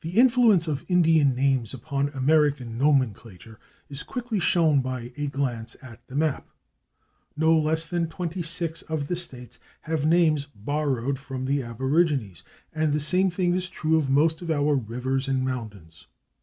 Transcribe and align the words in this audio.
The 0.00 0.18
influence 0.18 0.66
of 0.66 0.86
Indian 0.88 1.34
names 1.34 1.74
upon 1.74 2.08
American 2.14 2.78
nomenclature 2.78 3.60
is 3.90 4.02
quickly 4.02 4.40
shown 4.40 4.80
by 4.80 5.12
a 5.18 5.26
glance 5.26 5.76
at 5.82 6.00
the 6.06 6.14
map. 6.14 6.48
No 7.36 7.54
less 7.58 7.84
than 7.84 8.08
26 8.08 8.80
of 8.84 9.08
the 9.08 9.16
states 9.16 9.58
have 9.82 10.06
names 10.06 10.46
borrowed 10.46 11.18
from 11.18 11.44
the 11.44 11.62
aborigines, 11.62 12.42
and 12.72 12.94
the 12.94 13.00
same 13.00 13.28
thing 13.30 13.52
is 13.54 13.68
true 13.68 13.98
of 13.98 14.08
most 14.08 14.40
of 14.40 14.50
our 14.50 14.76
rivers 14.76 15.28
and 15.28 15.44
mountains. 15.44 16.06